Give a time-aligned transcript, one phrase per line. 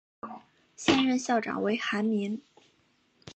[0.75, 2.41] 现任校长为韩民。